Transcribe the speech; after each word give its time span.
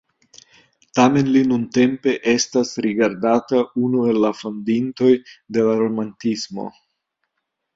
Tamen 0.99 1.27
li 1.35 1.43
nuntempe 1.49 2.15
estas 2.31 2.71
rigardata 2.85 3.61
unu 3.89 4.01
el 4.13 4.19
la 4.25 4.33
fondintoj 4.41 5.13
de 5.59 5.67
la 5.69 5.77
romantismo. 5.83 6.67